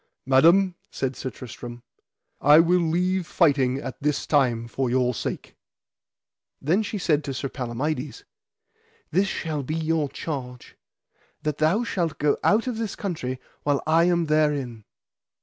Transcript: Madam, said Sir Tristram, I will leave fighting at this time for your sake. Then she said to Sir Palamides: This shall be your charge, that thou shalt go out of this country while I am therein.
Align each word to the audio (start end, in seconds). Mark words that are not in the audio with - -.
Madam, 0.25 0.73
said 0.89 1.15
Sir 1.15 1.29
Tristram, 1.29 1.83
I 2.41 2.57
will 2.59 2.79
leave 2.79 3.27
fighting 3.27 3.77
at 3.77 4.01
this 4.01 4.25
time 4.25 4.67
for 4.67 4.89
your 4.89 5.13
sake. 5.13 5.55
Then 6.59 6.81
she 6.81 6.97
said 6.97 7.23
to 7.23 7.35
Sir 7.35 7.49
Palamides: 7.49 8.23
This 9.11 9.27
shall 9.27 9.61
be 9.61 9.75
your 9.75 10.09
charge, 10.09 10.75
that 11.43 11.59
thou 11.59 11.83
shalt 11.83 12.17
go 12.17 12.35
out 12.43 12.65
of 12.65 12.77
this 12.79 12.95
country 12.95 13.39
while 13.61 13.79
I 13.85 14.05
am 14.05 14.25
therein. 14.25 14.85